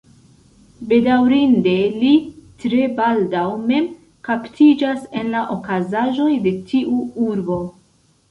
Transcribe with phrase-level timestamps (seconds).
[0.91, 2.13] Bedaŭrinde, li
[2.63, 3.85] tre baldaŭ mem
[4.29, 7.63] kaptiĝas en la okazaĵoj de tiu urbo.